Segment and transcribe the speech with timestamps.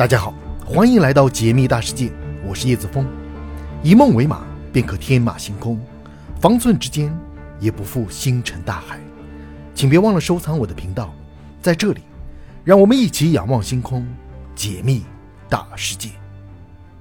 [0.00, 0.32] 大家好，
[0.64, 2.10] 欢迎来到解密大世界，
[2.42, 3.06] 我是叶子峰。
[3.82, 5.76] 以梦为马，便可天马行空；
[6.40, 7.14] 方寸之间，
[7.60, 8.98] 也不负星辰大海。
[9.74, 11.12] 请别忘了收藏我的频道，
[11.60, 12.00] 在这里，
[12.64, 14.08] 让我们一起仰望星空，
[14.54, 15.04] 解密
[15.50, 16.08] 大世界。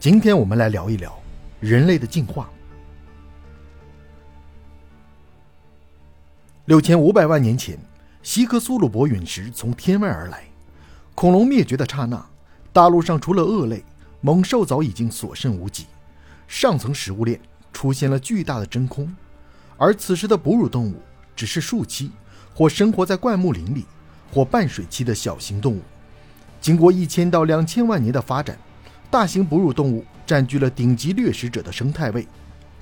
[0.00, 1.16] 今天我们来聊一聊
[1.60, 2.50] 人类的进化。
[6.64, 7.78] 六千五百万年前，
[8.24, 10.42] 希克苏鲁伯陨石从天外而来，
[11.14, 12.26] 恐龙灭绝的刹那，
[12.72, 13.84] 大陆上除了鳄类，
[14.20, 15.86] 猛兽早已经所剩无几，
[16.46, 17.40] 上层食物链
[17.72, 19.12] 出现了巨大的真空，
[19.76, 20.94] 而此时的哺乳动物
[21.34, 22.10] 只是树栖
[22.54, 23.86] 或生活在灌木林里
[24.32, 25.80] 或半水栖的小型动物。
[26.60, 28.56] 经过一千到两千万年的发展，
[29.10, 32.26] 大型哺乳动物占据了顶级掠食者的生态位，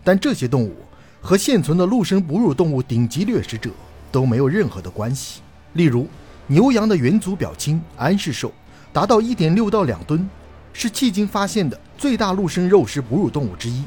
[0.04, 0.74] 但这些动物。
[1.20, 3.70] 和现存的陆生哺乳动物顶级掠食者
[4.12, 5.40] 都没有任何的关系。
[5.72, 6.06] 例如，
[6.46, 8.52] 牛羊的元祖表亲安氏兽
[8.98, 10.28] 达到一点六到两吨，
[10.72, 13.84] 是迄今发现的最大陆生肉食哺乳动物之一。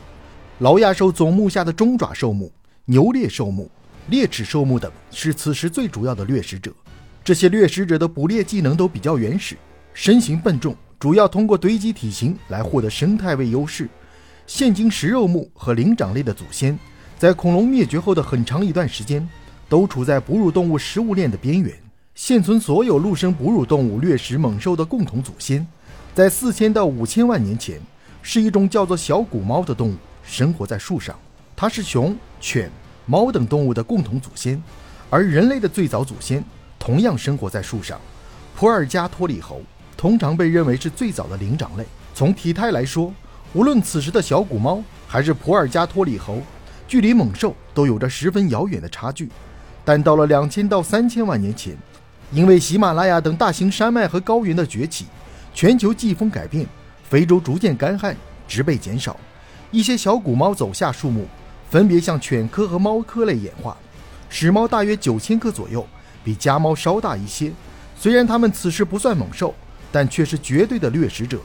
[0.60, 2.50] 劳亚兽总目下的中爪兽目、
[2.86, 3.70] 牛鬣兽目、
[4.08, 6.74] 猎齿兽目等是此时最主要的掠食者。
[7.26, 9.58] 这些掠食者的捕猎技能都比较原始，
[9.94, 13.90] 身形笨重，主要通过堆积体型来获得生态位优势。
[14.48, 16.80] 现今食肉目和灵长类的祖先。
[17.20, 19.28] 在恐龙灭绝后的很长一段时间，
[19.68, 21.78] 都处在哺乳动物食物链的边缘。
[22.14, 25.66] 现存所有陆生哺乳动物掠食猛兽的共同祖先，
[26.14, 27.80] 在四千到五千万年前，
[28.22, 31.18] 是一种叫做小古猫的动物，生活在树上。
[31.56, 32.70] 它是熊、犬、
[33.06, 34.62] 猫等动物的共同祖先，
[35.10, 36.44] 而人类的最早祖先
[36.78, 38.00] 同样生活在树上。
[38.56, 39.62] 普尔加托里猴
[39.96, 41.86] 通常被认为是最早的灵长类。
[42.14, 43.14] 从体态来说，
[43.54, 46.42] 无论此时的小古猫还是普尔加托里猴。
[46.88, 49.30] 距离猛兽都有着十分遥远的差距，
[49.86, 51.78] 但到了两千到三千万年前，
[52.32, 55.06] 因为喜马拉雅等大型山脉和高原的崛起，
[55.54, 56.66] 全球季风改变，
[57.04, 58.16] 非洲逐渐干旱，
[58.48, 59.18] 植被减少，
[59.70, 61.28] 一些小古猫走下树木，
[61.70, 63.76] 分别向犬科和猫科类演化。
[64.30, 65.86] 始猫大约九千克左右，
[66.24, 67.52] 比家猫稍大一些。
[68.00, 69.54] 虽然它们此时不算猛兽，
[69.92, 71.40] 但却是绝对的掠食者。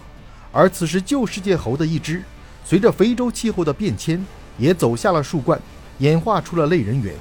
[0.52, 2.22] 而此时旧世界猴的一只，
[2.64, 4.24] 随着非洲气候的变迁。
[4.58, 5.60] 也走下了树冠，
[5.98, 7.14] 演化出了类人猿。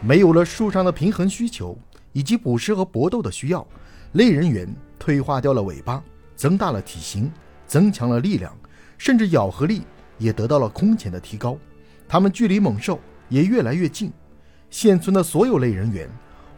[0.00, 1.76] 没有了树上的平衡需求
[2.12, 3.66] 以及捕食和搏斗的需要，
[4.12, 6.02] 类人猿退化掉了尾巴，
[6.36, 7.30] 增大了体型，
[7.66, 8.56] 增强了力量，
[8.98, 9.82] 甚至咬合力
[10.18, 11.56] 也得到了空前的提高。
[12.08, 14.12] 它们距离猛兽也越来越近。
[14.70, 16.08] 现存的所有类人猿，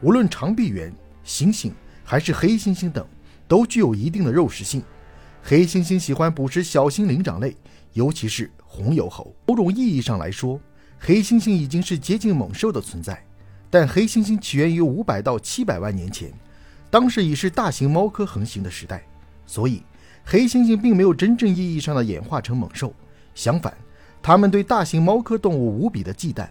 [0.00, 0.92] 无论长臂猿、
[1.24, 1.72] 猩猩
[2.04, 3.06] 还是黑猩猩等，
[3.46, 4.82] 都具有一定的肉食性。
[5.42, 7.56] 黑猩猩喜欢捕食小型灵长类，
[7.92, 8.50] 尤其是。
[8.74, 10.58] 红油猴，某种意义上来说，
[10.98, 13.22] 黑猩猩已经是接近猛兽的存在。
[13.72, 16.30] 但黑猩猩起源于五百到七百万年前，
[16.90, 19.02] 当时已是大型猫科横行的时代，
[19.46, 19.82] 所以
[20.26, 22.92] 黑猩猩并没有真正意义上的演化成猛兽。
[23.34, 23.72] 相反，
[24.20, 26.46] 它们对大型猫科动物无比的忌惮。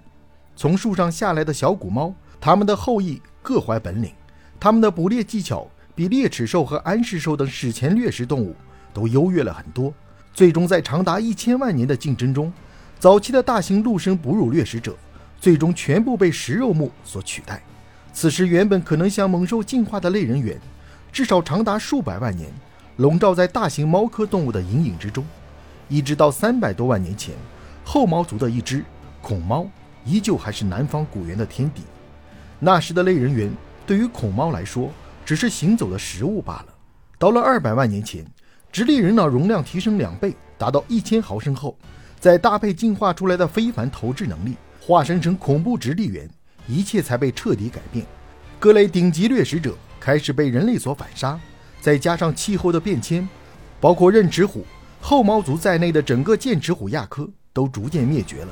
[0.56, 4.12] 从树上下来的小古猫，它们的后裔各怀本领，
[4.60, 8.56] 它们的捕猎技巧比猎齿兽和安氏兽等史前掠食动物
[8.96, 9.94] 都优越了很多。
[10.34, 12.52] 最终，在长达一千万年的竞争中，
[12.98, 14.98] 早期的大型陆生哺乳掠食者
[15.42, 17.62] 最终全部被食肉目所取代。
[18.14, 20.58] 此时，原本可能向猛兽进化的类人猿，
[21.12, 22.50] 至少长达数百万年，
[22.98, 25.26] 笼罩在大型猫科动物的阴影之中。
[25.90, 27.36] 一直到三百多万年前，
[27.84, 28.86] 后猫族的一只
[29.22, 29.68] 恐猫，
[30.06, 31.82] 依旧还是南方古猿的天敌。
[32.60, 33.52] 那时的类人猿
[33.86, 34.92] 对于恐猫来说，
[35.26, 36.68] 只是行走的食物罢了。
[37.18, 38.26] 到了二百万年前。
[38.72, 41.78] 直立人脑容量提升两倍，达到一千毫升后，
[42.22, 46.28] 再搭配进化出来的非凡投掷能力，化身成恐怖直立猿，
[46.68, 48.04] 一切才被彻底改变。
[48.60, 51.40] 各类顶级掠食者开始被人类所反杀，
[51.80, 53.28] 再加上气候的变迁，
[53.80, 54.66] 包括刃齿虎、
[55.00, 58.50] 后猫族在内的整个剑齿虎亚科都逐渐灭绝了。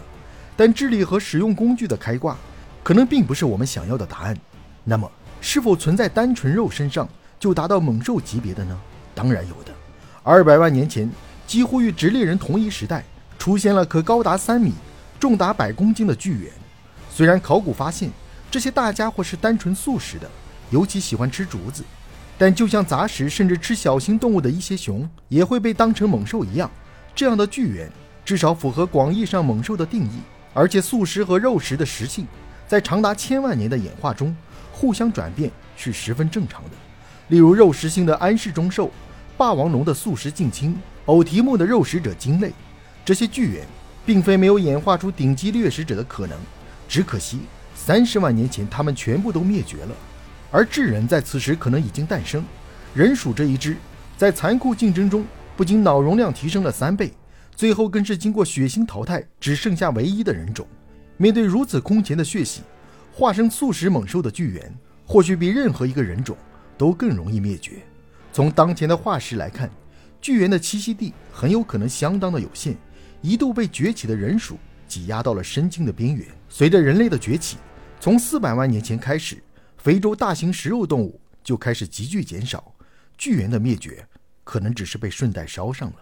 [0.55, 2.37] 但智力和使用工具的开挂，
[2.83, 4.37] 可能并不是我们想要的答案。
[4.83, 5.09] 那么，
[5.41, 7.09] 是否存在单纯肉身上
[7.39, 8.79] 就达到猛兽级别的呢？
[9.15, 9.73] 当然有的。
[10.21, 11.09] 二百万年前，
[11.47, 13.03] 几乎与直立人同一时代，
[13.39, 14.73] 出现了可高达三米、
[15.19, 16.51] 重达百公斤的巨猿。
[17.11, 18.09] 虽然考古发现
[18.49, 20.29] 这些大家伙是单纯素食的，
[20.71, 21.83] 尤其喜欢吃竹子，
[22.37, 26.71] 但就像杂食甚至吃小型动物的一些熊也会被当成猛兽一样，
[27.13, 27.91] 这样的巨猿
[28.23, 30.21] 至少符合广义上猛兽的定义。
[30.53, 32.25] 而且素食和肉食的食性，
[32.67, 34.35] 在长达千万年的演化中
[34.71, 36.71] 互相转变是十分正常的。
[37.27, 38.89] 例如肉食性的安氏中兽。
[39.37, 42.51] 霸王龙的素食近亲，偶蹄目的肉食者鲸类，
[43.05, 43.65] 这些巨猿
[44.05, 46.37] 并非没有演化出顶级掠食者的可能，
[46.87, 47.41] 只可惜
[47.75, 49.95] 三十万年前它们全部都灭绝了，
[50.51, 52.43] 而智人在此时可能已经诞生。
[52.93, 53.77] 人属这一支
[54.17, 55.23] 在残酷竞争中，
[55.55, 57.13] 不仅脑容量提升了三倍，
[57.55, 60.65] 最后更是经过血腥淘汰，只剩下唯一的人种。
[61.17, 62.61] 面对如此空前的血洗，
[63.11, 64.73] 化身素食猛兽的巨猿，
[65.05, 66.35] 或许比任何一个人种
[66.77, 67.73] 都更容易灭绝。
[68.31, 69.69] 从当前的化石来看，
[70.21, 72.75] 巨猿的栖息地很有可能相当的有限，
[73.21, 74.57] 一度被崛起的人属
[74.87, 76.25] 挤压到了深经的边缘。
[76.47, 77.57] 随着人类的崛起，
[77.99, 79.41] 从四百万年前开始，
[79.77, 82.73] 非洲大型食肉动物就开始急剧减少，
[83.17, 84.05] 巨猿的灭绝
[84.43, 85.95] 可能只是被顺带捎上了。